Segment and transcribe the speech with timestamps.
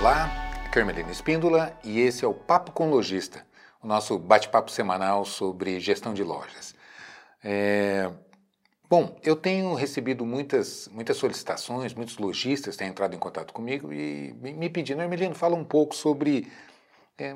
[0.00, 0.30] Olá,
[0.70, 3.44] Carmelina Espíndola e esse é o Papo com Lojista,
[3.82, 6.72] o nosso bate-papo semanal sobre gestão de lojas.
[7.42, 8.08] É...
[8.88, 14.32] Bom, eu tenho recebido muitas, muitas solicitações, muitos lojistas têm entrado em contato comigo e
[14.40, 16.46] me pedindo, Hermelino, fala um pouco sobre
[17.18, 17.34] é,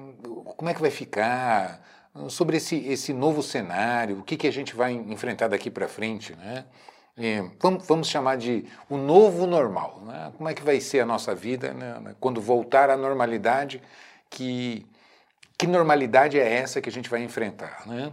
[0.56, 1.84] como é que vai ficar,
[2.28, 6.36] sobre esse, esse novo cenário, o que, que a gente vai enfrentar daqui para frente,
[6.36, 6.64] né?
[7.16, 10.02] É, vamos, vamos, chamar de o novo normal.
[10.06, 10.32] Né?
[10.36, 12.14] Como é que vai ser a nossa vida né?
[12.18, 13.82] quando voltar à normalidade?
[14.30, 14.86] Que,
[15.58, 17.86] que normalidade é essa que a gente vai enfrentar?
[17.86, 18.12] Né?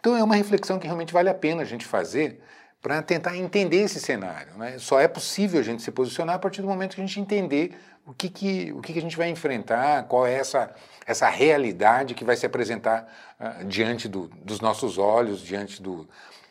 [0.00, 2.40] Então é uma reflexão que realmente vale a pena a gente fazer
[2.80, 4.54] para tentar entender esse cenário.
[4.56, 4.78] Né?
[4.78, 7.76] Só é possível a gente se posicionar a partir do momento que a gente entender
[8.06, 10.74] o que, que, o que, que a gente vai enfrentar, qual é essa,
[11.06, 13.06] essa realidade que vai se apresentar
[13.38, 16.08] uh, diante do, dos nossos olhos, diante do,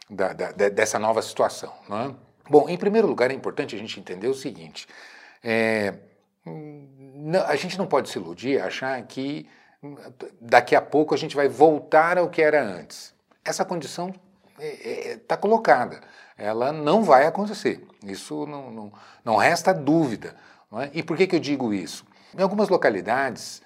[0.10, 1.74] da, da, dessa nova situação.
[1.90, 2.14] É?
[2.50, 4.88] Bom, em primeiro lugar, é importante a gente entender o seguinte:
[5.44, 5.94] é,
[7.48, 9.48] a gente não pode se iludir, achar que
[10.40, 13.14] daqui a pouco a gente vai voltar ao que era antes.
[13.44, 14.22] Essa condição está
[14.60, 16.02] é, é, tá colocada,
[16.38, 17.86] ela não vai acontecer.
[18.04, 20.36] Isso não, não, não resta dúvida.
[20.72, 20.90] Não é?
[20.94, 22.06] E por que, que eu digo isso?
[22.38, 23.62] Em algumas localidades,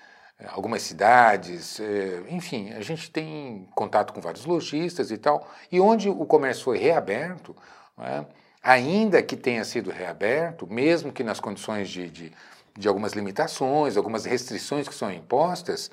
[0.49, 6.09] algumas cidades, é, enfim, a gente tem contato com vários lojistas e tal, e onde
[6.09, 7.55] o comércio foi reaberto,
[7.99, 8.25] é,
[8.63, 12.31] ainda que tenha sido reaberto, mesmo que nas condições de, de,
[12.77, 15.91] de, algumas limitações, algumas restrições que são impostas,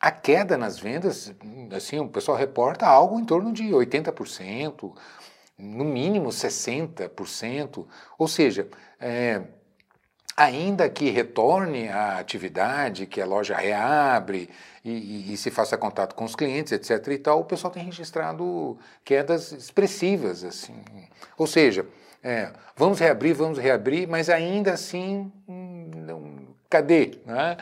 [0.00, 1.34] a queda nas vendas,
[1.74, 4.92] assim, o pessoal reporta algo em torno de 80%,
[5.58, 8.68] no mínimo 60%, ou seja,
[9.00, 9.42] é,
[10.38, 14.48] ainda que retorne à atividade, que a loja reabre
[14.84, 17.08] e, e, e, se faça contato com os clientes, etc.
[17.08, 20.76] e tal, o pessoal tem registrado quedas expressivas, assim.
[21.36, 21.84] Ou seja,
[22.22, 26.38] é, vamos reabrir, vamos reabrir, mas ainda assim, não,
[26.70, 27.18] cadê?
[27.26, 27.56] Né?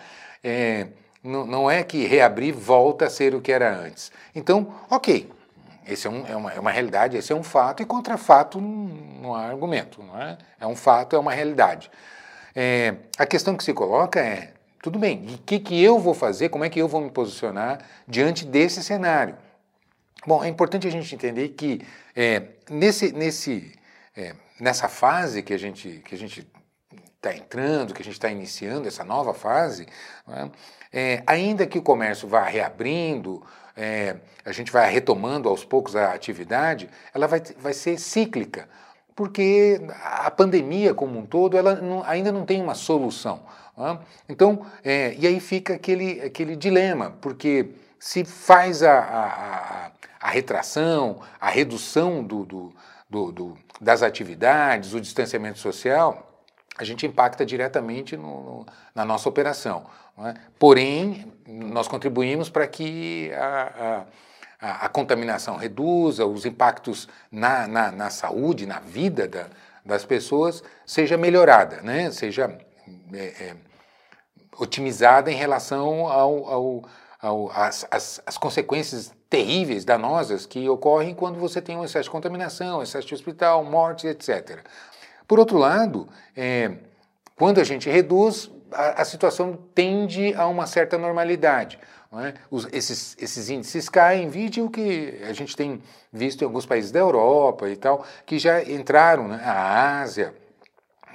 [0.44, 0.86] É,
[1.24, 4.12] não, não é que reabrir volta a ser o que era antes.
[4.34, 5.30] Então, ok,
[5.88, 8.60] esse é, um, é, uma, é, uma, realidade, esse é um fato, e contra fato
[8.60, 8.68] não,
[9.22, 10.02] não há argumento.
[10.02, 10.36] Não é?
[10.60, 11.90] é um fato, é uma realidade.
[12.58, 16.48] É, a questão que se coloca é, tudo bem, o que, que eu vou fazer,
[16.48, 19.36] como é que eu vou me posicionar diante desse cenário?
[20.26, 23.72] Bom, é importante a gente entender que é, nesse, nesse,
[24.16, 26.50] é, nessa fase que a gente que a gente
[27.16, 29.86] está entrando, que a gente está iniciando essa nova fase,
[30.26, 30.50] né,
[30.90, 33.44] é, ainda que o comércio vá reabrindo,
[33.76, 38.66] é, a gente vai retomando aos poucos a atividade, ela vai, vai ser cíclica
[39.16, 43.40] porque a pandemia como um todo ela não, ainda não tem uma solução.
[43.74, 43.98] Né?
[44.28, 49.90] Então, é, e aí fica aquele, aquele dilema, porque se faz a, a,
[50.20, 52.74] a retração, a redução do, do,
[53.08, 56.42] do, do, das atividades, o distanciamento social,
[56.76, 59.86] a gente impacta diretamente no, no, na nossa operação.
[60.18, 60.34] É?
[60.58, 64.04] Porém, nós contribuímos para que a, a
[64.60, 69.46] a, a contaminação reduza, os impactos na, na, na saúde, na vida da,
[69.84, 72.10] das pessoas, seja melhorada, né?
[72.10, 72.58] seja
[73.12, 73.56] é, é,
[74.58, 76.88] otimizada em relação ao, ao,
[77.20, 82.10] ao as, as, as, consequências terríveis, danosas que ocorrem quando você tem um excesso de
[82.10, 84.60] contaminação, excesso de hospital, morte, etc.
[85.26, 86.72] Por outro lado, é,
[87.36, 91.78] quando a gente reduz, a, a situação tende a uma certa normalidade.
[92.12, 92.34] É?
[92.50, 96.90] Os, esses, esses índices caem, vide o que a gente tem visto em alguns países
[96.90, 99.40] da Europa e tal, que já entraram, né?
[99.44, 100.34] a Ásia,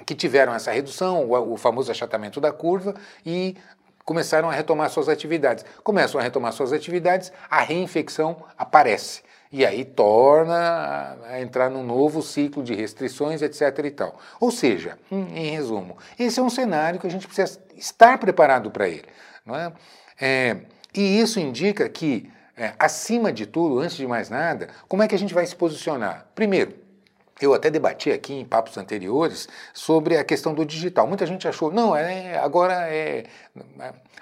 [0.06, 2.94] que tiveram essa redução, o, o famoso achatamento da curva,
[3.24, 3.56] e
[4.04, 5.64] começaram a retomar suas atividades.
[5.82, 9.22] Começam a retomar suas atividades, a reinfecção aparece.
[9.50, 13.84] E aí torna a entrar num novo ciclo de restrições, etc.
[13.84, 14.18] e tal.
[14.40, 18.88] Ou seja, em resumo, esse é um cenário que a gente precisa estar preparado para
[18.88, 19.04] ele.
[19.44, 19.72] Não é?
[20.18, 20.56] É,
[20.94, 25.14] e isso indica que, é, acima de tudo, antes de mais nada, como é que
[25.14, 26.26] a gente vai se posicionar?
[26.34, 26.74] Primeiro,
[27.44, 31.06] eu até debati aqui em papos anteriores sobre a questão do digital.
[31.06, 33.24] Muita gente achou, não, é, agora é,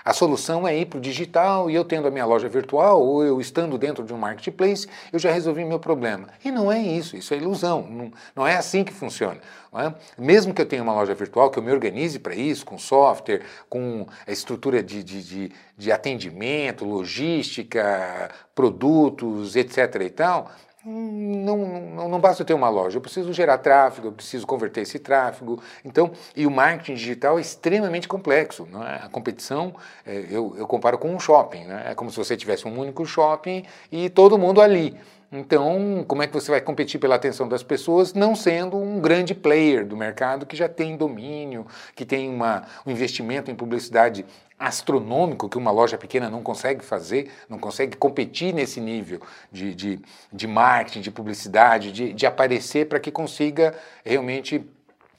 [0.04, 3.24] a solução é ir para o digital e eu tendo a minha loja virtual ou
[3.24, 6.28] eu estando dentro de um marketplace, eu já resolvi meu problema.
[6.44, 9.40] E não é isso, isso é ilusão, não, não é assim que funciona.
[9.72, 9.94] É?
[10.18, 13.42] Mesmo que eu tenha uma loja virtual, que eu me organize para isso, com software,
[13.68, 19.94] com a estrutura de, de, de, de atendimento, logística, produtos, etc.
[20.00, 20.50] e tal,
[20.84, 24.98] não, não, não, basta ter uma loja, eu preciso gerar tráfego, eu preciso converter esse
[24.98, 25.62] tráfego.
[25.84, 28.66] Então, e o marketing digital é extremamente complexo.
[28.86, 29.04] É?
[29.04, 29.74] A competição,
[30.06, 31.64] é, eu, eu comparo com um shopping.
[31.64, 31.84] Né?
[31.90, 34.96] É como se você tivesse um único shopping e todo mundo ali.
[35.32, 39.32] Então, como é que você vai competir pela atenção das pessoas não sendo um grande
[39.32, 44.26] player do mercado que já tem domínio, que tem uma, um investimento em publicidade
[44.58, 49.20] astronômico que uma loja pequena não consegue fazer, não consegue competir nesse nível
[49.52, 50.00] de, de,
[50.32, 53.74] de marketing, de publicidade, de, de aparecer para que consiga
[54.04, 54.68] realmente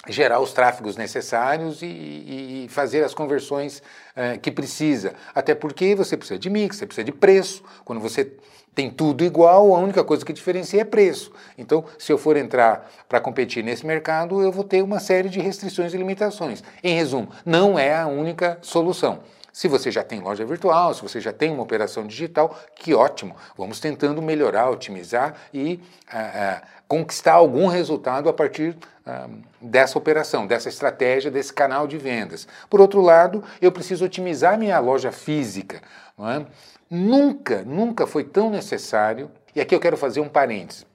[0.10, 3.82] gerar os tráfegos necessários e, e fazer as conversões
[4.16, 5.14] é, que precisa.
[5.34, 7.64] Até porque você precisa de mix, você precisa de preço.
[7.86, 8.32] Quando você
[8.74, 11.32] tem tudo igual, a única coisa que diferencia é preço.
[11.58, 15.40] Então, se eu for entrar para competir nesse mercado, eu vou ter uma série de
[15.40, 16.64] restrições e limitações.
[16.84, 19.20] Em resumo, não é a única solução.
[19.52, 23.36] Se você já tem loja virtual, se você já tem uma operação digital, que ótimo.
[23.58, 29.30] Vamos tentando melhorar, otimizar e ah, ah, conquistar algum resultado a partir ah,
[29.62, 32.46] dessa operação, dessa estratégia, desse canal de vendas.
[32.70, 35.82] Por outro lado, eu preciso otimizar minha loja física.
[36.20, 36.46] É?
[36.90, 40.86] Nunca, nunca foi tão necessário, e aqui eu quero fazer um parênteses.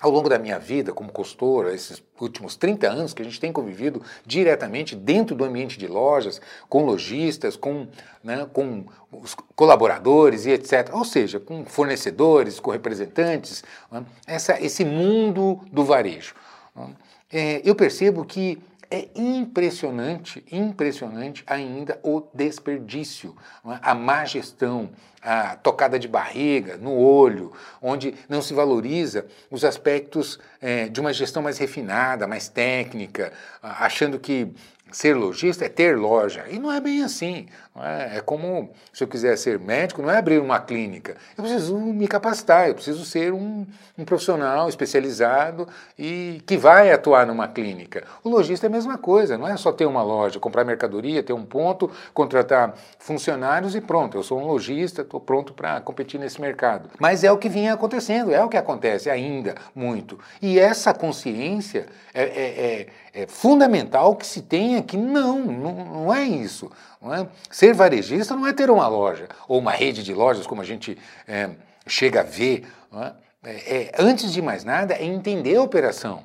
[0.00, 3.52] Ao longo da minha vida como consultora, esses últimos 30 anos que a gente tem
[3.52, 7.88] convivido diretamente dentro do ambiente de lojas, com lojistas, com,
[8.22, 10.90] né, com os colaboradores e etc.
[10.92, 16.34] Ou seja, com fornecedores, com representantes, né, essa, esse mundo do varejo.
[16.76, 16.94] Né.
[17.30, 18.58] É, eu percebo que
[18.90, 23.36] é impressionante, impressionante ainda o desperdício,
[23.66, 23.78] é?
[23.82, 24.90] a má gestão,
[25.20, 27.52] a tocada de barriga no olho,
[27.82, 33.32] onde não se valoriza os aspectos é, de uma gestão mais refinada, mais técnica,
[33.62, 34.52] achando que
[34.90, 36.46] ser lojista é ter loja.
[36.48, 37.46] E não é bem assim.
[37.82, 38.18] É?
[38.18, 38.20] é?
[38.20, 41.16] como se eu quiser ser médico, não é abrir uma clínica.
[41.36, 43.66] Eu preciso me capacitar, eu preciso ser um,
[43.96, 48.04] um profissional especializado e que vai atuar numa clínica.
[48.22, 51.32] O lojista é a mesma coisa, não é só ter uma loja, comprar mercadoria, ter
[51.32, 54.16] um ponto, contratar funcionários e pronto.
[54.16, 56.90] Eu sou um lojista, estou pronto para competir nesse mercado.
[56.98, 60.18] Mas é o que vinha acontecendo, é o que acontece ainda muito.
[60.40, 66.14] E essa consciência é, é, é, é fundamental que se tenha que não, não, não
[66.14, 66.70] é isso.
[67.00, 67.26] É?
[67.50, 70.98] Ser varejista não é ter uma loja ou uma rede de lojas, como a gente
[71.26, 71.50] é,
[71.86, 72.66] chega a ver.
[72.92, 73.12] É?
[73.44, 76.24] É, é, antes de mais nada, é entender a operação.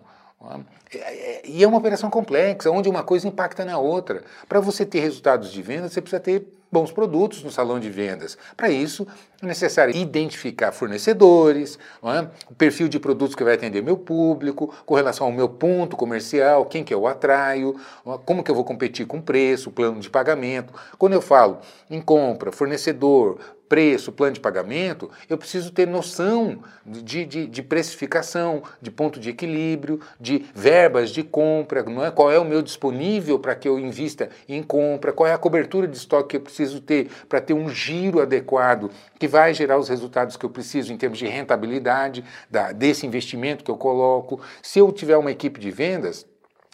[0.94, 4.24] É, e é uma operação complexa, onde uma coisa impacta na outra.
[4.50, 8.38] Para você ter resultados de venda, você precisa ter bons produtos no salão de vendas.
[8.58, 9.08] Para isso,
[9.42, 12.28] é necessário identificar fornecedores, é?
[12.50, 16.66] o perfil de produtos que vai atender meu público, com relação ao meu ponto comercial,
[16.66, 18.18] quem que eu atraio, é?
[18.26, 20.74] como que eu vou competir com preço, plano de pagamento.
[20.98, 21.60] Quando eu falo
[21.90, 23.40] em compra, fornecedor,
[23.74, 29.32] preço, plano de pagamento, eu preciso ter noção de, de, de, precificação, de ponto de
[29.32, 32.12] equilíbrio, de verbas de compra, não é?
[32.12, 35.88] qual é o meu disponível para que eu invista em compra, qual é a cobertura
[35.88, 39.90] de estoque que eu preciso ter para ter um giro adequado que vai gerar os
[39.90, 44.40] resultados que eu preciso em termos de rentabilidade da, desse investimento que eu coloco.
[44.62, 46.28] Se eu tiver uma equipe de vendas,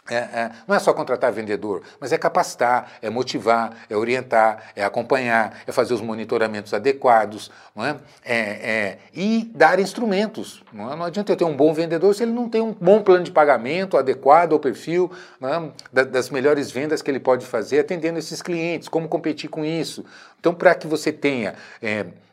[0.09, 4.83] é, é, não é só contratar vendedor, mas é capacitar, é motivar, é orientar, é
[4.83, 7.97] acompanhar, é fazer os monitoramentos adequados não é?
[8.25, 10.63] é, é e dar instrumentos.
[10.73, 10.95] Não, é?
[10.95, 13.31] não, adianta eu ter um bom vendedor se ele não tem um bom plano de
[13.31, 15.11] pagamento adequado ao perfil
[15.41, 16.03] é?
[16.03, 20.05] das melhores vendas que ele pode fazer atendendo esses clientes, como competir com isso.
[20.39, 21.55] Então, para que você tenha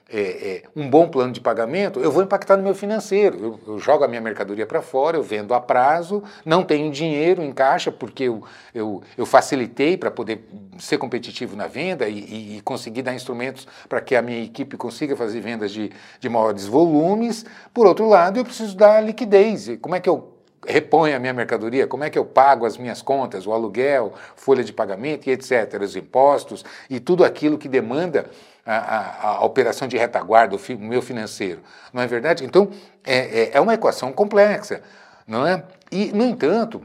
[0.09, 3.61] é, é, um bom plano de pagamento, eu vou impactar no meu financeiro.
[3.67, 7.43] Eu, eu jogo a minha mercadoria para fora, eu vendo a prazo, não tenho dinheiro
[7.43, 10.49] em caixa porque eu, eu, eu facilitei para poder
[10.79, 14.77] ser competitivo na venda e, e, e conseguir dar instrumentos para que a minha equipe
[14.77, 17.45] consiga fazer vendas de, de maiores volumes.
[17.75, 19.77] Por outro lado, eu preciso dar liquidez.
[19.81, 23.01] Como é que eu reponho a minha mercadoria, como é que eu pago as minhas
[23.01, 28.27] contas, o aluguel, folha de pagamento e etc., os impostos e tudo aquilo que demanda
[28.67, 31.61] a, a, operação de retaguarda, o, fi, o, meu financeiro.
[31.93, 32.45] Não é verdade?
[32.45, 32.69] Então,
[33.05, 34.83] é, é, é uma equação complexa,
[35.27, 35.63] não é?
[35.91, 36.83] E, no entanto,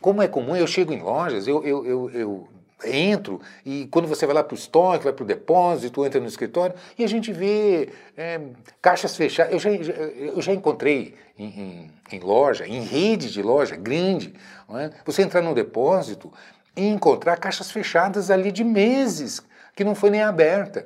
[0.00, 2.48] como é comum, eu chego em lojas, eu, eu, eu, eu
[2.84, 6.26] entro e quando você vai lá para o estoque, vai para o depósito, entra no
[6.26, 8.40] escritório e a gente vê é,
[8.80, 9.52] caixas fechadas.
[9.52, 14.32] Eu já, eu já encontrei em, em, em, loja, em rede de loja grande,
[14.70, 14.90] é?
[15.04, 16.32] você entrar no depósito
[16.76, 19.42] e encontrar caixas fechadas ali de meses
[19.80, 20.84] que não foi nem aberta.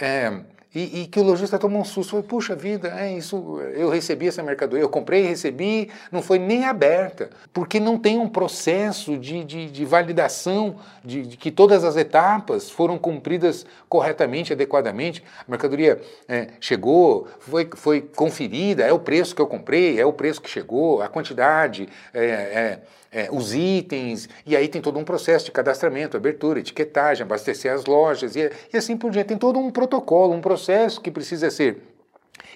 [0.00, 0.32] É,
[0.74, 4.26] e, e, que o lojista tomou um susto, foi, puxa vida, é isso, eu recebi
[4.26, 9.44] essa mercadoria, eu comprei recebi, não foi nem aberta, porque não tem um processo de,
[9.44, 15.22] de, de validação de, de, que todas as etapas foram cumpridas corretamente, adequadamente.
[15.46, 20.12] A mercadoria é, chegou, foi, foi conferida, é o preço que eu comprei, é o
[20.14, 22.80] preço que chegou, a quantidade, é, é
[23.12, 27.84] é, os itens, e aí tem todo um processo de cadastramento, abertura, etiquetagem, abastecer as
[27.84, 29.28] lojas, e, e assim por diante.
[29.28, 31.82] Tem todo um protocolo, um processo que precisa ser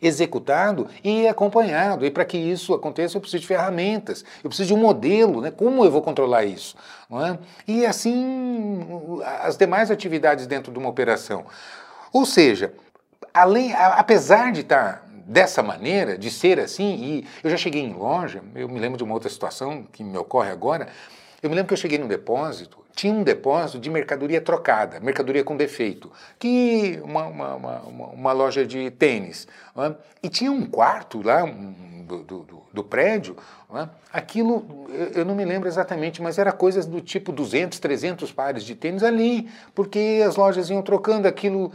[0.00, 2.04] executado e acompanhado.
[2.04, 5.50] E para que isso aconteça, eu preciso de ferramentas, eu preciso de um modelo, né?
[5.50, 6.76] como eu vou controlar isso?
[7.10, 7.38] É?
[7.66, 8.80] E assim,
[9.42, 11.46] as demais atividades dentro de uma operação.
[12.12, 12.72] Ou seja,
[13.32, 18.42] além, apesar de estar dessa maneira, de ser assim, e eu já cheguei em loja,
[18.54, 20.88] eu me lembro de uma outra situação que me ocorre agora,
[21.42, 25.42] eu me lembro que eu cheguei no depósito, tinha um depósito de mercadoria trocada, mercadoria
[25.42, 29.48] com defeito, que uma, uma, uma, uma loja de tênis.
[29.76, 29.94] É?
[30.22, 33.36] E tinha um quarto lá um, do, do, do, prédio,
[33.74, 33.88] é?
[34.12, 38.76] aquilo, eu não me lembro exatamente, mas era coisas do tipo 200, 300 pares de
[38.76, 41.72] tênis ali, porque as lojas iam trocando, aquilo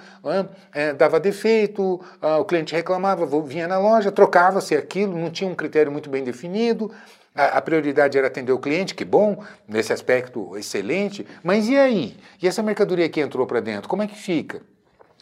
[0.73, 0.93] é?
[0.93, 1.99] dava defeito,
[2.39, 6.89] o cliente reclamava, vinha na loja, trocava-se aquilo, não tinha um critério muito bem definido,
[7.35, 12.17] a, prioridade era atender o cliente, que bom, nesse aspecto excelente, mas e aí?
[12.41, 14.61] E essa mercadoria que entrou para dentro, como é que fica?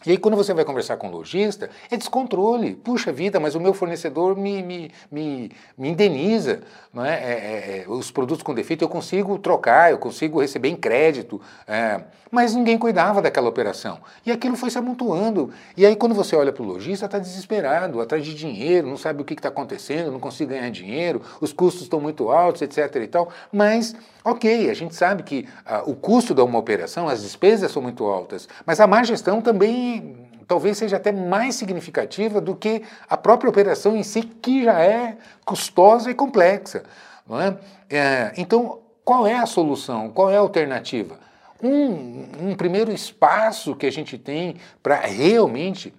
[0.06, 2.76] E aí, quando você vai conversar com o lojista, é descontrole.
[2.76, 6.60] Puxa vida, mas o meu fornecedor me, me, me, me indeniza.
[6.92, 7.14] Não é?
[7.14, 11.40] é, é, é os produtos com defeito eu consigo trocar, eu consigo receber em crédito.
[11.66, 12.00] É,
[12.30, 13.98] mas ninguém cuidava daquela operação.
[14.24, 15.50] E aquilo foi se amontoando.
[15.76, 19.22] E aí, quando você olha para o lojista, está desesperado, atrás de dinheiro, não sabe
[19.22, 22.96] o que está acontecendo, não consigo ganhar dinheiro, os custos estão muito altos, etc.
[22.96, 23.28] e tal.
[23.52, 23.94] Mas,
[24.24, 28.04] ok, a gente sabe que ah, o custo de uma operação, as despesas são muito
[28.04, 33.50] altas, mas a má gestão também talvez seja até mais significativa do que a própria
[33.50, 36.82] operação em si, que já é custosa e complexa.
[37.30, 37.54] É?
[37.94, 40.08] É, então, qual é a solução?
[40.08, 41.18] Qual é a alternativa?
[41.62, 45.92] Um, um primeiro espaço que a gente tem para realmente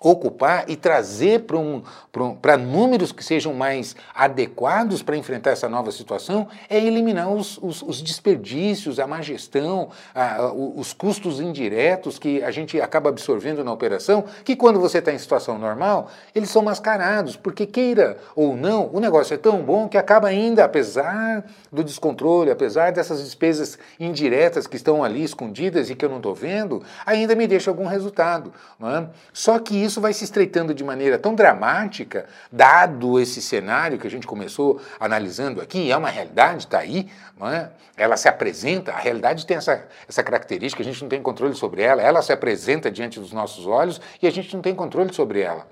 [0.00, 1.82] ocupar e trazer para um,
[2.16, 7.82] um, números que sejam mais adequados para enfrentar essa nova situação é eliminar os, os,
[7.82, 13.72] os desperdícios, a má gestão, a, os custos indiretos que a gente acaba absorvendo na
[13.72, 18.88] operação, que quando você está em situação normal, eles são mascarados, porque queira ou não,
[18.92, 24.66] o negócio é tão bom que acaba ainda, apesar do descontrole, apesar dessas despesas indiretas
[24.66, 28.52] que estão ali escondidas e que eu não estou vendo, ainda me deixa algum resultado.
[28.82, 29.06] É?
[29.32, 34.06] Só que isso isso vai se estreitando de maneira tão dramática, dado esse cenário que
[34.06, 37.08] a gente começou analisando aqui, é uma realidade, está aí,
[37.52, 37.68] é?
[37.96, 41.82] ela se apresenta, a realidade tem essa, essa característica, a gente não tem controle sobre
[41.82, 45.40] ela, ela se apresenta diante dos nossos olhos e a gente não tem controle sobre
[45.40, 45.66] ela.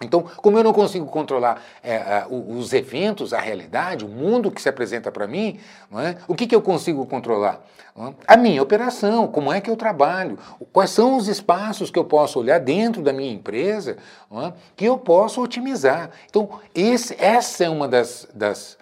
[0.00, 4.68] Então, como eu não consigo controlar é, os eventos, a realidade, o mundo que se
[4.68, 5.60] apresenta para mim,
[5.94, 6.16] é?
[6.26, 7.64] o que, que eu consigo controlar?
[7.96, 8.12] É?
[8.26, 10.38] A minha operação, como é que eu trabalho,
[10.72, 13.96] quais são os espaços que eu posso olhar dentro da minha empresa
[14.32, 14.52] é?
[14.76, 16.10] que eu posso otimizar.
[16.28, 18.78] Então, esse, essa é uma das, das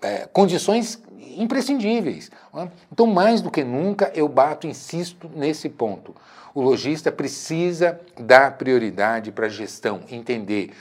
[0.00, 1.02] é, condições
[1.36, 2.30] imprescindíveis.
[2.56, 2.68] É?
[2.92, 6.14] Então, mais do que nunca, eu bato, insisto nesse ponto.
[6.54, 10.72] O lojista precisa dar prioridade para a gestão, entender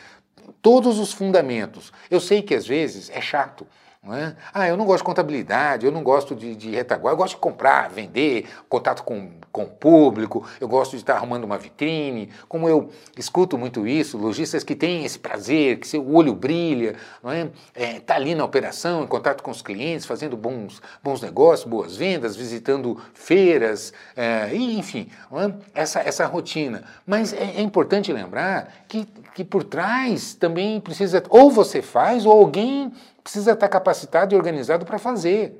[0.62, 1.92] todos os fundamentos.
[2.12, 3.66] Eu sei que às vezes é chato.
[4.04, 4.36] Não é?
[4.54, 7.40] Ah, eu não gosto de contabilidade, eu não gosto de, de retaguarda, eu gosto de
[7.40, 12.30] comprar, vender, contato com, com o público, eu gosto de estar arrumando uma vitrine.
[12.50, 17.32] Como eu escuto muito isso, lojistas que têm esse prazer, que seu olho brilha, não
[17.32, 17.50] é?
[17.74, 21.96] é tá ali na operação, em contato com os clientes, fazendo bons, bons negócios, boas
[21.96, 25.82] vendas, visitando feiras, é, enfim, é?
[25.82, 26.84] essa, essa rotina.
[27.08, 32.32] Mas é, é importante lembrar que, que por trás também precisa, ou você faz, ou
[32.32, 32.92] alguém
[33.24, 35.60] precisa estar capacitado e organizado para fazer.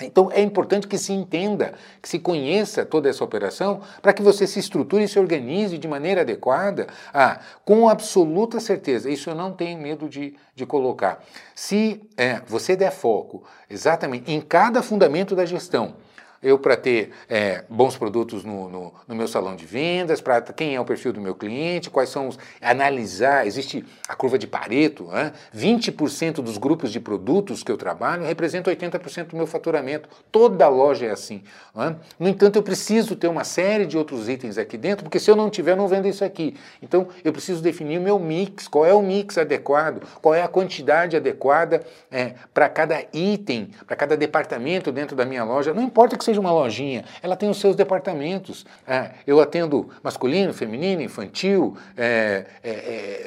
[0.00, 4.46] Então é importante que se entenda, que se conheça toda essa operação, para que você
[4.46, 9.10] se estruture e se organize de maneira adequada, ah, com absoluta certeza.
[9.10, 11.24] Isso eu não tenho medo de, de colocar.
[11.54, 15.96] Se é, você der foco exatamente em cada fundamento da gestão,
[16.42, 20.74] eu para ter é, bons produtos no, no, no, meu salão de vendas, para quem
[20.74, 22.38] é o perfil do meu cliente, quais são os.
[22.60, 25.32] analisar, existe a curva de Pareto, né?
[25.54, 30.08] 20% dos grupos de produtos que eu trabalho representam 80% do meu faturamento.
[30.30, 31.42] Toda loja é assim.
[31.74, 31.96] Né?
[32.18, 35.36] No entanto, eu preciso ter uma série de outros itens aqui dentro, porque se eu
[35.36, 36.54] não tiver, eu não vendo isso aqui.
[36.80, 40.48] Então, eu preciso definir o meu mix, qual é o mix adequado, qual é a
[40.48, 45.74] quantidade adequada é, para cada item, para cada departamento dentro da minha loja.
[45.74, 48.66] Não importa que seja uma lojinha, ela tem os seus departamentos.
[48.86, 53.26] É, eu atendo masculino, feminino, infantil, é, é, é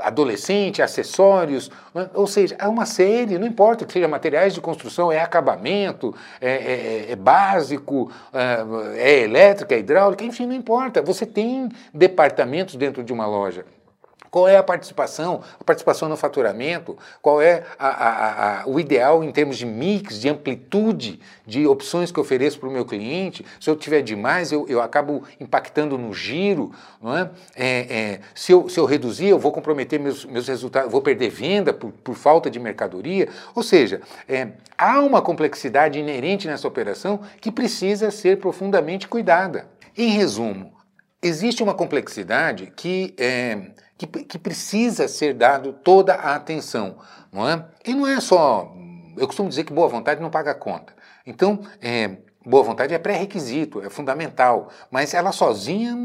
[0.00, 2.10] adolescente, acessórios, né?
[2.14, 6.50] ou seja, é uma série, não importa que seja materiais de construção, é acabamento, é,
[6.50, 8.10] é, é básico,
[8.96, 11.00] é elétrica, é hidráulica, enfim, não importa.
[11.02, 13.64] Você tem departamentos dentro de uma loja.
[14.36, 15.40] Qual é a participação?
[15.58, 16.94] A participação no faturamento?
[17.22, 22.12] Qual é a, a, a, o ideal em termos de mix, de amplitude de opções
[22.12, 23.46] que eu ofereço para o meu cliente?
[23.58, 27.30] Se eu tiver demais, eu, eu acabo impactando no giro, não é?
[27.56, 31.30] é, é se, eu, se eu reduzir, eu vou comprometer meus, meus resultados, vou perder
[31.30, 33.30] venda por, por falta de mercadoria.
[33.54, 39.66] Ou seja, é, há uma complexidade inerente nessa operação que precisa ser profundamente cuidada.
[39.96, 40.74] Em resumo,
[41.22, 46.96] existe uma complexidade que, é, que, que, precisa ser dado toda a atenção,
[47.32, 47.64] não é?
[47.84, 48.72] E não é só.
[49.16, 50.92] Eu costumo dizer que boa vontade não paga conta.
[51.26, 55.96] Então, é, boa vontade é pré-requisito, é fundamental, mas ela sozinha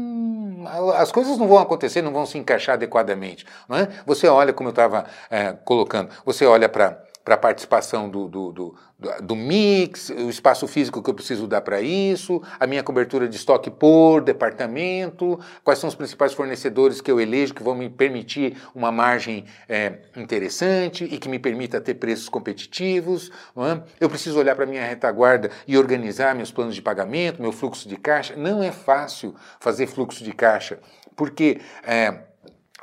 [0.96, 3.46] as coisas não vão acontecer, não vão se encaixar adequadamente.
[3.68, 3.88] Não é?
[4.06, 8.52] Você olha, como eu estava é, colocando, você olha para para a participação do, do,
[8.52, 8.74] do,
[9.22, 13.36] do, mix, o espaço físico que eu preciso dar para isso, a minha cobertura de
[13.36, 18.56] estoque por departamento, quais são os principais fornecedores que eu elejo que vão me permitir
[18.74, 23.30] uma margem é, interessante e que me permita ter preços competitivos.
[23.56, 23.82] É?
[24.00, 27.88] Eu preciso olhar para a minha retaguarda e organizar meus planos de pagamento, meu fluxo
[27.88, 28.34] de caixa.
[28.36, 30.78] Não é fácil fazer fluxo de caixa,
[31.14, 31.60] porque.
[31.84, 32.31] É,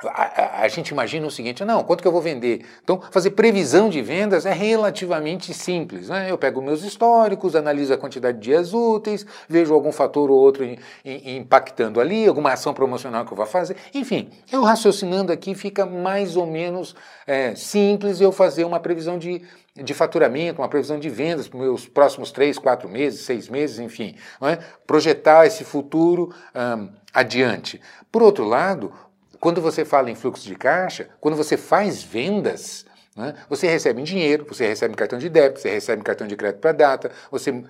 [0.08, 2.64] a, a, gente imagina o seguinte: não, quanto que eu vou vender?
[2.82, 6.08] Então, fazer previsão de vendas é relativamente simples.
[6.08, 6.30] Né?
[6.30, 10.64] Eu pego meus históricos, analiso a quantidade de dias úteis, vejo algum fator ou outro
[10.64, 13.76] in, in, impactando ali, alguma ação promocional que eu vou fazer.
[13.94, 16.94] Enfim, eu raciocinando aqui fica mais ou menos
[17.26, 19.42] é, simples eu fazer uma previsão de,
[19.74, 23.78] de faturamento, uma previsão de vendas para os meus próximos três, quatro meses, seis meses,
[23.78, 24.16] enfim.
[24.42, 24.56] É?
[24.86, 27.80] Projetar esse futuro um, adiante.
[28.10, 28.92] Por outro lado,
[29.40, 32.84] quando você fala em fluxo de caixa, quando você faz vendas,
[33.16, 36.26] né, você recebe em dinheiro, você recebe em cartão de débito, você recebe em cartão
[36.26, 37.64] de crédito para data, você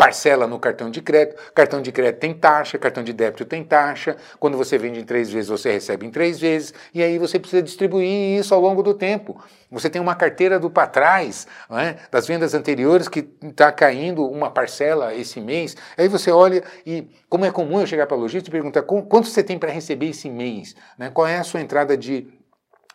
[0.00, 4.16] parcela no cartão de crédito, cartão de crédito tem taxa, cartão de débito tem taxa,
[4.38, 7.62] quando você vende em três vezes, você recebe em três vezes, e aí você precisa
[7.62, 9.38] distribuir isso ao longo do tempo.
[9.70, 11.96] Você tem uma carteira do para trás, é?
[12.10, 17.44] das vendas anteriores, que está caindo uma parcela esse mês, aí você olha e, como
[17.44, 20.30] é comum eu chegar para a lojista e perguntar quanto você tem para receber esse
[20.30, 21.10] mês, né?
[21.10, 22.39] qual é a sua entrada de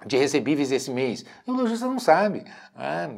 [0.06, 1.24] de recebíveis esse mês.
[1.48, 2.44] E o lojista não sabe.
[2.76, 3.10] Ah,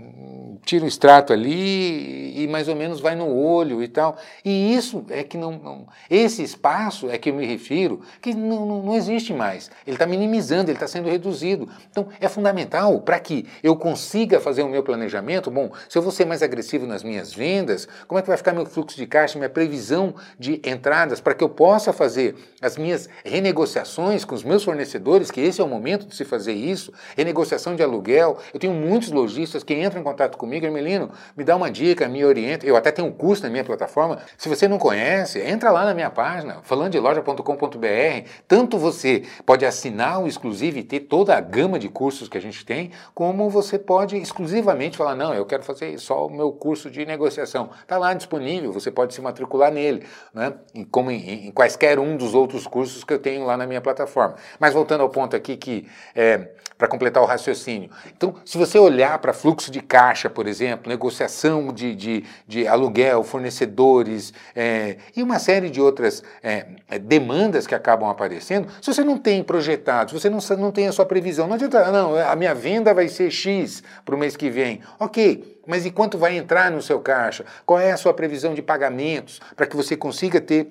[0.64, 4.18] tira o extrato ali e mais ou menos vai no olho e tal.
[4.46, 5.54] E isso é que não.
[5.54, 9.72] não esse espaço é que eu me refiro, que não, não, não existe mais.
[9.86, 11.68] Ele está minimizando, ele está sendo reduzido.
[11.90, 15.50] Então é fundamental para que eu consiga fazer o meu planejamento.
[15.50, 18.54] Bom, se eu vou ser mais agressivo nas minhas vendas, como é que vai ficar
[18.54, 23.10] meu fluxo de caixa, minha previsão de entradas, para que eu possa fazer as minhas
[23.26, 26.67] renegociações com os meus fornecedores, que esse é o momento de se fazer isso,
[27.16, 28.38] renegociação de aluguel.
[28.54, 32.24] Eu tenho muitos lojistas que entram em contato comigo, Hermelino, me dá uma dica, me
[32.24, 32.66] orienta.
[32.66, 34.20] Eu até tenho um curso na minha plataforma.
[34.38, 38.30] Se você não conhece, entra lá na minha página, falandeloja.com.br.
[38.48, 42.42] Tanto você pode assinar o exclusivo e ter toda a gama de cursos que a
[42.42, 46.90] gente tem, como você pode exclusivamente falar, não, eu quero fazer só o meu curso
[46.90, 47.70] de negociação.
[47.82, 50.54] Está lá disponível, você pode se matricular nele, né?
[50.92, 54.36] como em, em, quaisquer um dos outros cursos que eu tenho lá na minha plataforma.
[54.60, 57.90] Mas voltando ao ponto aqui que, é, para completar o raciocínio.
[58.16, 63.24] Então, se você olhar para fluxo de caixa, por exemplo, negociação de, de, de aluguel,
[63.24, 69.04] fornecedores é, e uma série de outras é, é, demandas que acabam aparecendo, se você
[69.04, 72.36] não tem projetado, se você não, não tem a sua previsão, não adianta, não, a
[72.36, 74.82] minha venda vai ser X para o mês que vem.
[75.00, 77.46] Ok, mas e quanto vai entrar no seu caixa?
[77.66, 80.70] Qual é a sua previsão de pagamentos para que você consiga ter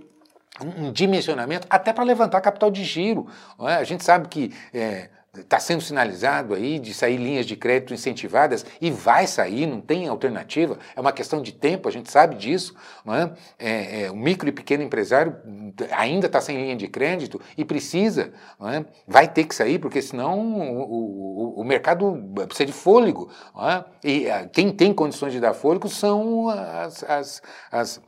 [0.64, 3.26] um dimensionamento até para levantar capital de giro.
[3.60, 3.74] É?
[3.74, 8.64] A gente sabe que é, está sendo sinalizado aí de sair linhas de crédito incentivadas
[8.80, 12.74] e vai sair, não tem alternativa, é uma questão de tempo, a gente sabe disso.
[13.06, 13.30] É?
[13.58, 15.36] É, é, o micro e pequeno empresário
[15.92, 18.84] ainda está sem linha de crédito e precisa, é?
[19.06, 23.30] vai ter que sair, porque senão o, o, o mercado precisa de fôlego.
[23.58, 23.84] É?
[24.02, 28.00] E a, quem tem condições de dar fôlego são as, as, as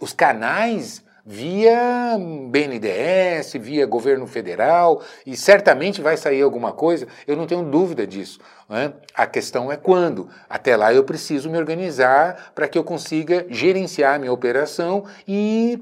[0.00, 7.46] os canais via BNDES, via governo federal, e certamente vai sair alguma coisa, eu não
[7.46, 8.40] tenho dúvida disso.
[8.66, 8.94] Né?
[9.12, 10.30] A questão é quando.
[10.48, 15.78] Até lá eu preciso me organizar para que eu consiga gerenciar minha operação e,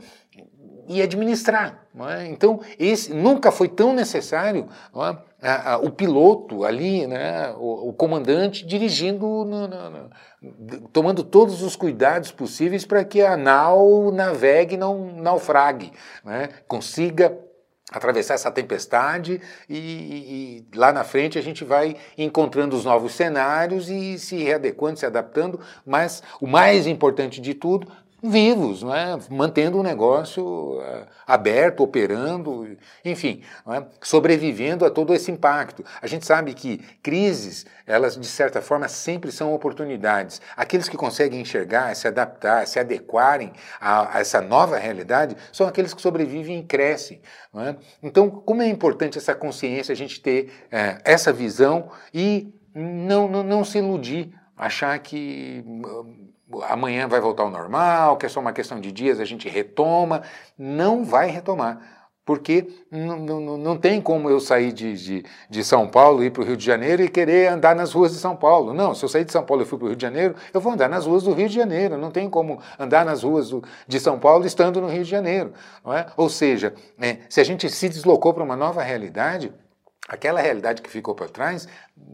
[0.89, 1.86] e administrar.
[2.05, 2.27] É?
[2.27, 5.49] Então, esse nunca foi tão necessário é?
[5.49, 7.55] a, a, o piloto ali, né?
[7.57, 13.35] o, o comandante, dirigindo, no, no, no, tomando todos os cuidados possíveis para que a
[13.35, 15.91] nau navegue não naufrague,
[16.23, 16.51] né?
[16.69, 17.39] consiga
[17.91, 23.89] atravessar essa tempestade e, e, lá na frente a gente vai encontrando os novos cenários
[23.89, 27.91] e se readequando, se adaptando, mas o mais importante de tudo
[28.29, 29.19] vivos, não é?
[29.31, 33.85] mantendo o negócio uh, aberto, operando, enfim, é?
[34.03, 35.85] sobrevivendo a todo esse impacto.
[36.01, 40.41] A gente sabe que crises, elas de certa forma sempre são oportunidades.
[40.57, 45.95] Aqueles que conseguem enxergar, se adaptar, se adequarem a, a essa nova realidade, são aqueles
[45.95, 47.21] que sobrevivem e crescem.
[47.55, 47.77] É?
[48.03, 53.43] Então, como é importante essa consciência, a gente ter é, essa visão e não, não,
[53.43, 55.65] não se iludir, achar que
[56.69, 60.23] amanhã vai voltar ao normal, que é só uma questão de dias, a gente retoma.
[60.59, 61.81] Não vai retomar.
[62.27, 66.57] Porque não, tem como eu sair de, de, de São Paulo, ir para o Rio
[66.57, 68.75] de Janeiro e querer andar nas ruas de São Paulo.
[68.75, 70.61] Não, se eu sair de São Paulo e fui para o Rio de Janeiro, eu
[70.61, 71.97] vou andar nas ruas do Rio de Janeiro.
[71.97, 75.53] Não tem como andar nas ruas do, de São Paulo estando no Rio de Janeiro.
[75.85, 76.07] Não é?
[76.17, 79.53] Ou seja, é, se a gente se deslocou para uma nova realidade,
[80.09, 81.66] Aquela realidade que ficou para trás,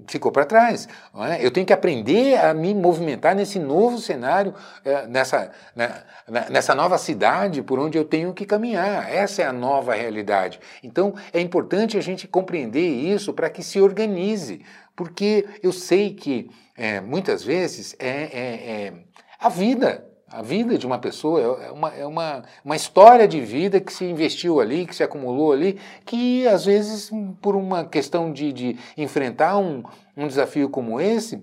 [0.08, 0.88] ficou para trás.
[1.28, 1.44] É?
[1.44, 6.02] Eu tenho que aprender a me movimentar nesse novo cenário, é, nessa, né,
[6.50, 9.12] nessa nova cidade por onde eu tenho que caminhar.
[9.12, 10.58] Essa é a nova realidade.
[10.82, 14.64] Então, é importante a gente compreender isso para que se organize,
[14.96, 18.92] porque eu sei que é, muitas vezes é, é, é
[19.38, 23.40] a vida a vida de uma pessoa é, é uma, é uma, uma história de
[23.40, 28.32] vida que se investiu ali, que se acumulou ali, que às vezes, por uma questão
[28.32, 29.82] de, de enfrentar um,
[30.16, 31.42] um desafio como esse,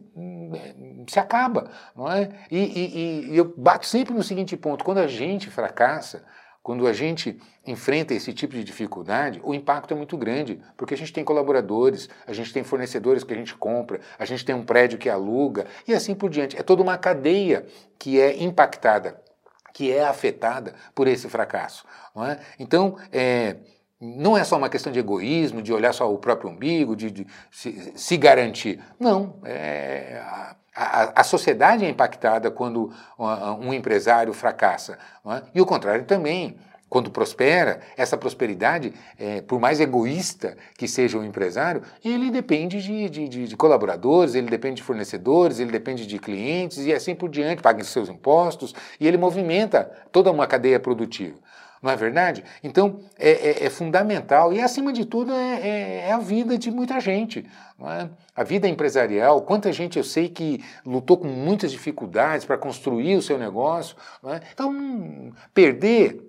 [1.07, 1.69] se acaba.
[1.95, 2.29] Não é?
[2.49, 6.23] E, e, e eu bato sempre no seguinte ponto: quando a gente fracassa,
[6.69, 10.97] quando a gente enfrenta esse tipo de dificuldade, o impacto é muito grande, porque a
[10.97, 14.63] gente tem colaboradores, a gente tem fornecedores que a gente compra, a gente tem um
[14.63, 16.55] prédio que aluga e assim por diante.
[16.55, 17.65] É toda uma cadeia
[17.97, 19.19] que é impactada,
[19.73, 21.85] que é afetada por esse fracasso.
[22.15, 22.39] Não é?
[22.59, 23.55] Então, é,
[23.99, 27.25] não é só uma questão de egoísmo, de olhar só o próprio umbigo, de, de
[27.49, 28.79] se, se, garantir.
[28.99, 29.39] Não.
[29.43, 30.21] É,
[30.75, 32.93] a, a, sociedade é impactada quando
[33.59, 34.97] um empresário fracassa.
[35.27, 35.41] É?
[35.55, 36.57] E o contrário também.
[36.89, 43.07] Quando prospera, essa prosperidade, é, por mais egoísta que seja o empresário, ele depende de,
[43.07, 47.61] de, de, colaboradores, ele depende de fornecedores, ele depende de clientes e assim por diante,
[47.61, 51.37] paga seus impostos e ele movimenta toda uma cadeia produtiva.
[51.81, 52.43] Não é verdade?
[52.63, 56.69] Então, é, é, é fundamental e, acima de tudo, é, é, é a vida de
[56.69, 57.45] muita gente.
[57.81, 58.09] É?
[58.35, 63.21] A vida empresarial, quanta gente eu sei que lutou com muitas dificuldades para construir o
[63.21, 63.95] seu negócio.
[64.25, 64.41] É?
[64.53, 66.28] Então, perder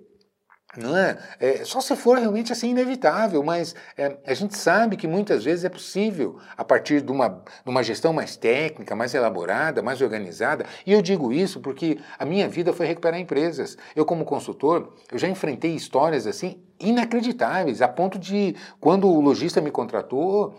[0.77, 1.17] não é?
[1.39, 1.65] é?
[1.65, 5.69] Só se for realmente assim inevitável, mas é, a gente sabe que muitas vezes é
[5.69, 10.65] possível a partir de uma, de uma gestão mais técnica, mais elaborada, mais organizada.
[10.85, 13.77] E eu digo isso porque a minha vida foi recuperar empresas.
[13.95, 19.61] Eu como consultor, eu já enfrentei histórias assim inacreditáveis, a ponto de quando o lojista
[19.61, 20.55] me contratou,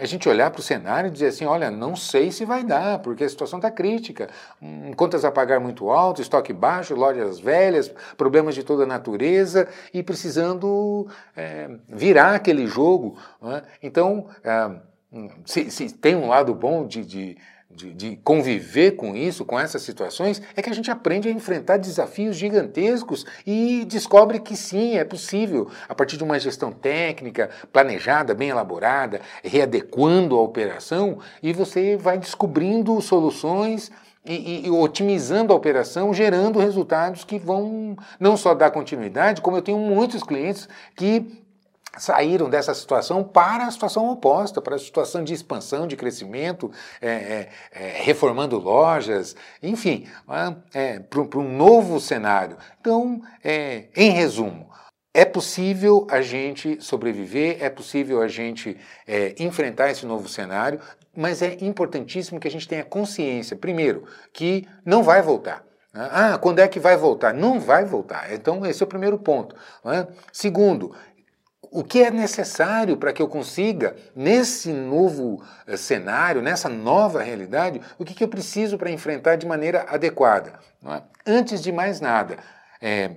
[0.00, 2.98] a gente olhar para o cenário e dizer assim, olha, não sei se vai dar,
[2.98, 4.28] porque a situação está crítica.
[4.60, 10.02] Hum, contas a pagar muito alto, estoque baixo, lojas velhas, problemas de toda natureza e
[10.02, 13.16] precisando é, virar aquele jogo.
[13.42, 13.62] É?
[13.82, 14.70] Então, é,
[15.44, 17.38] se, se, tem um lado bom de, de
[17.70, 21.76] de, de, conviver com isso, com essas situações, é que a gente aprende a enfrentar
[21.76, 28.34] desafios gigantescos e descobre que sim, é possível, a partir de uma gestão técnica, planejada,
[28.34, 33.90] bem elaborada, readequando a operação, e você vai descobrindo soluções.
[34.26, 39.62] E, e, otimizando a operação, gerando resultados que vão não só dar continuidade, como eu
[39.62, 41.46] tenho muitos clientes que
[41.96, 46.70] saíram dessa situação para a situação oposta, para a situação de expansão, de crescimento,
[47.00, 50.06] é, é, é, reformando lojas, enfim,
[50.74, 52.56] é, para um novo cenário.
[52.80, 54.68] Então, é, em resumo,
[55.14, 60.80] é possível a gente sobreviver, é possível a gente é, enfrentar esse novo cenário,
[61.16, 65.64] mas é importantíssimo que a gente tenha consciência, primeiro, que não vai voltar.
[65.92, 66.08] Né?
[66.12, 67.34] Ah, quando é que vai voltar?
[67.34, 68.32] Não vai voltar.
[68.32, 69.56] Então, esse é o primeiro ponto.
[69.86, 70.06] É?
[70.32, 70.94] Segundo,
[71.62, 77.80] o que é necessário para que eu consiga, nesse novo eh, cenário, nessa nova realidade,
[77.98, 80.54] o que, que eu preciso para enfrentar de maneira adequada.
[80.84, 81.02] É?
[81.26, 82.38] Antes de mais nada,
[82.80, 83.16] é,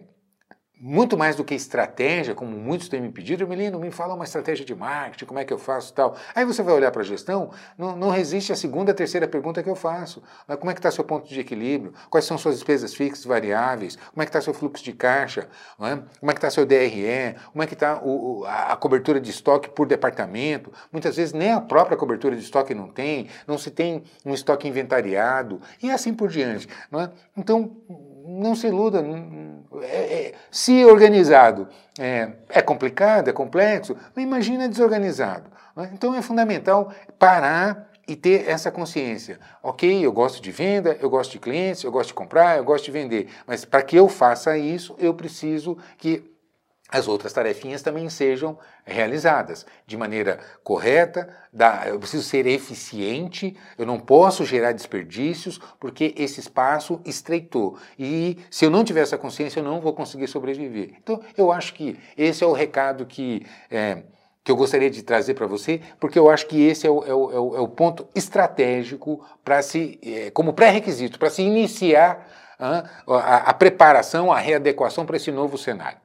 [0.83, 4.65] muito mais do que estratégia, como muitos têm me pedido, Melino, me fala uma estratégia
[4.65, 6.15] de marketing, como é que eu faço tal.
[6.33, 9.69] Aí você vai olhar para a gestão, não, não resiste à segunda, terceira pergunta que
[9.69, 10.23] eu faço.
[10.59, 11.93] Como é que está seu ponto de equilíbrio?
[12.09, 13.95] Quais são suas despesas fixas, variáveis?
[13.95, 15.47] Como é que está seu fluxo de caixa?
[15.79, 15.97] É?
[16.19, 17.35] Como é que está seu DRE?
[17.51, 18.01] Como é que está
[18.47, 20.73] a, cobertura de estoque por departamento?
[20.91, 24.67] Muitas vezes nem a própria cobertura de estoque não tem, não se tem um estoque
[24.67, 26.67] inventariado e assim por diante.
[26.67, 27.09] É?
[27.37, 27.77] Então,
[28.25, 29.03] não se iluda.
[29.83, 31.67] É, é, se organizado
[31.99, 35.49] é, é, complicado, é complexo, imagina desorganizado.
[35.75, 35.91] Né?
[35.93, 39.39] Então é fundamental parar e ter essa consciência.
[39.63, 42.85] Ok, eu gosto de venda, eu gosto de clientes, eu gosto de comprar, eu gosto
[42.85, 46.30] de vender, mas para que eu faça isso, eu preciso que
[46.91, 51.29] as outras tarefinhas também sejam realizadas de maneira correta,
[51.87, 57.77] eu preciso ser eficiente, eu não posso gerar desperdícios, porque esse espaço estreitou.
[57.97, 60.95] E se eu não tiver essa consciência, eu não vou conseguir sobreviver.
[61.01, 63.45] Então, eu acho que esse é o recado que.
[63.69, 64.03] É,
[64.43, 67.13] que eu gostaria de trazer para você, porque eu acho que esse é o, é
[67.13, 72.27] o, é o é ponto estratégico para se, é, como pré-requisito, para se iniciar
[72.57, 75.99] a, a preparação, a readequação para esse novo cenário.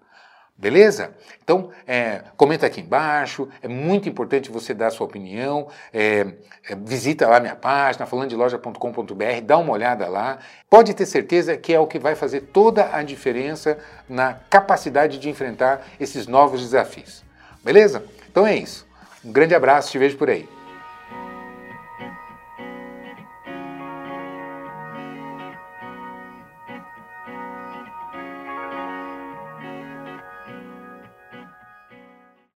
[0.58, 1.14] Beleza?
[1.44, 6.26] Então, é, comenta aqui embaixo, é muito importante você dar a sua opinião, é,
[6.66, 10.38] é, visita lá minha página, falandeloja.com.br, dá uma olhada lá.
[10.70, 15.28] Pode ter certeza que é o que vai fazer toda a diferença na capacidade de
[15.28, 17.22] enfrentar esses novos desafios.
[17.62, 18.02] Beleza?
[18.30, 18.86] Então é isso.
[19.22, 20.55] Um grande abraço, te vejo por aí.